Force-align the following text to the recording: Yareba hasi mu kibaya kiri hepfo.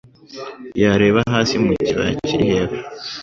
Yareba 0.81 1.19
hasi 1.33 1.55
mu 1.63 1.71
kibaya 1.85 2.13
kiri 2.25 2.45
hepfo. 2.51 2.81